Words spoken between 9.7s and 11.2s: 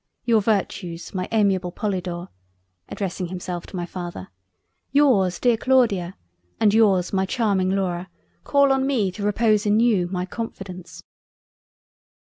you, my confidence."